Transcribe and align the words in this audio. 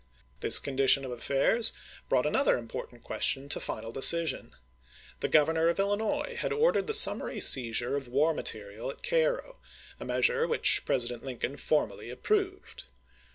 This 0.39 0.57
condition 0.57 1.05
of 1.05 1.11
affairs 1.11 1.73
brought 2.09 2.25
another 2.25 2.57
important 2.57 3.03
question 3.03 3.47
to 3.49 3.59
final 3.59 3.91
decision. 3.91 4.55
The 5.19 5.27
Governor 5.27 5.69
of 5.69 5.77
IlHnois 5.77 6.37
had 6.37 6.51
ordered 6.51 6.87
the 6.87 6.93
summary 6.95 7.39
seizure 7.39 7.95
of 7.95 8.07
war 8.07 8.33
material 8.33 8.89
at 8.89 9.03
Cairo, 9.03 9.59
a 9.99 10.05
measure 10.05 10.47
which 10.47 10.85
President 10.85 11.23
Lincoln 11.23 11.55
formally 11.55 12.09
approved. 12.09 12.85